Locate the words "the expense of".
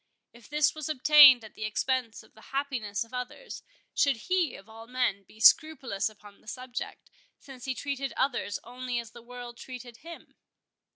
1.53-2.33